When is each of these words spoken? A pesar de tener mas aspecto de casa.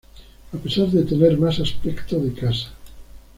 A 0.51 0.57
pesar 0.57 0.87
de 0.87 1.03
tener 1.03 1.33
mas 1.43 1.57
aspecto 1.59 2.15
de 2.23 2.31
casa. 2.41 2.69